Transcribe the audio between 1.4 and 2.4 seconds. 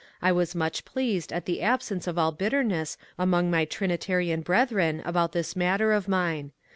the absence of all